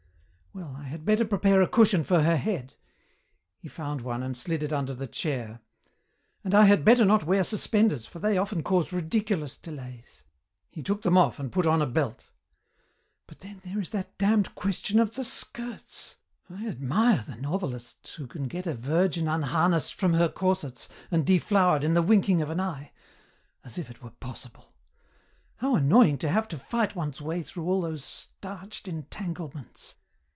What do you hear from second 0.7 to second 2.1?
I had better prepare a cushion